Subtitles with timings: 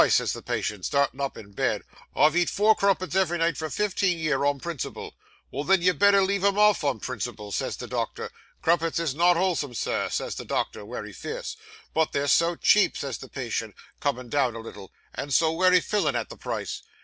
[0.09, 1.83] says the patient, starting up in bed;
[2.15, 5.13] "I've eat four crumpets, ev'ry night for fifteen year, on principle."
[5.51, 8.31] "Well, then, you'd better leave 'em off, on principle," says the doctor.
[8.63, 11.55] "Crumpets is _not _wholesome, Sir," says the doctor, wery fierce.
[11.93, 16.15] "But they're so cheap," says the patient, comin' down a little, "and so wery fillin'
[16.15, 16.81] at the price."